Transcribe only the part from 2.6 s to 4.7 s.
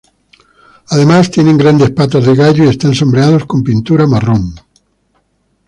y están sombreados con pintura marrón.